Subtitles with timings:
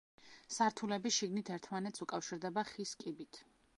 [0.53, 3.45] სართულები შიგნით ერთმანეთს უკავშირდება ხის კიბით.